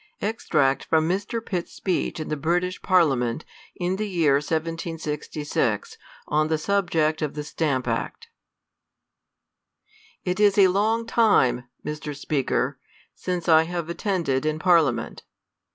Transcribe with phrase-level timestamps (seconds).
[0.19, 1.45] Extract from Mr.
[1.45, 7.43] Pitt's Speech m the British Parliament, in the Year 1766, on the Subject OF THE
[7.43, 8.27] Stamp Act.
[10.23, 12.17] IT is a long time, Mr.
[12.17, 12.79] Speaker,
[13.13, 15.21] since I^have attended in Parliament.